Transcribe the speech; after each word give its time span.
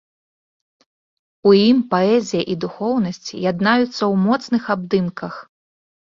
У 1.49 1.53
ім 1.63 1.77
паэзія 1.91 2.43
і 2.55 2.57
духоўнасць 2.65 3.29
яднаюцца 3.51 3.93
ў 3.93 4.13
моцных 4.25 4.63
абдымках. 4.77 5.33